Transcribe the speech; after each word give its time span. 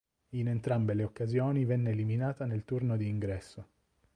In 0.29 0.47
entrambe 0.47 0.95
le 0.95 1.03
occasioni 1.03 1.63
venne 1.63 1.91
eliminata 1.91 2.45
nel 2.47 2.65
turno 2.65 2.97
di 2.97 3.07
ingresso. 3.07 3.67